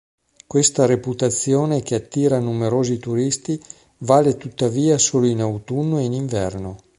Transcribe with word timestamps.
Questa 0.47 0.87
reputazione, 0.87 1.83
che 1.83 1.93
attira 1.93 2.39
numerosi 2.39 2.97
turisti, 2.97 3.61
vale 3.99 4.35
tuttavia 4.35 4.97
solo 4.97 5.27
in 5.27 5.41
autunno 5.41 5.99
e 5.99 6.05
in 6.05 6.13
inverno. 6.13 6.77